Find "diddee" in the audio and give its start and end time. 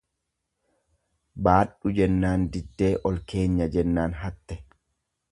2.55-2.89